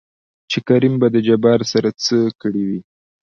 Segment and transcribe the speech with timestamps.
[0.51, 2.81] چې کريم به د جبار سره څه کړې وي؟